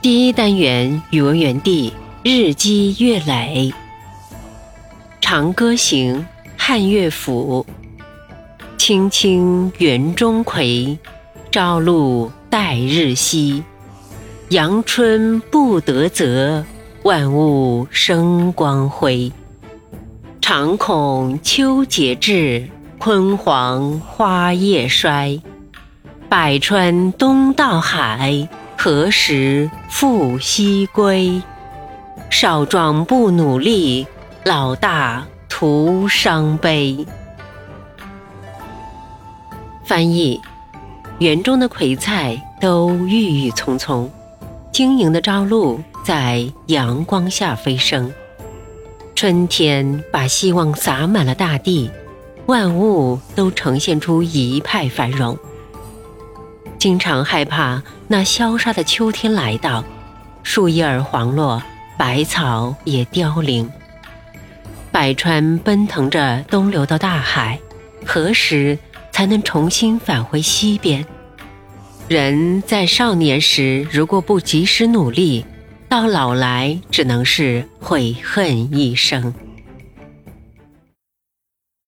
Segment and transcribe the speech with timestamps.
[0.00, 3.72] 第一单元语文园地日积月累，
[5.20, 6.20] 《长歌行》
[6.56, 7.66] 汉乐府。
[8.76, 10.96] 青青园中葵，
[11.50, 13.60] 朝露待日晞。
[14.50, 16.64] 阳春布德泽，
[17.02, 19.32] 万物生光辉。
[20.40, 22.68] 常恐秋节至，
[23.00, 25.42] 焜黄花叶衰。
[26.28, 28.48] 百川东到海，
[28.80, 31.42] 何时复西归？
[32.30, 34.06] 少壮不努力，
[34.44, 37.04] 老大徒伤悲。
[39.84, 40.40] 翻译：
[41.18, 44.08] 园中的葵菜都郁郁葱葱。
[44.70, 48.12] 晶莹的朝露在阳光下飞升，
[49.16, 51.90] 春天把希望洒满了大地，
[52.46, 55.36] 万物都呈现出一派繁荣。
[56.78, 59.84] 经常害怕那萧杀的秋天来到，
[60.44, 61.60] 树叶儿黄落，
[61.98, 63.68] 百草也凋零。
[64.92, 67.58] 百川奔腾着东流到大海，
[68.06, 68.78] 何时
[69.10, 71.04] 才能重新返回西边？
[72.06, 75.44] 人在少年时如果不及时努力，
[75.88, 79.34] 到老来只能是悔恨一生。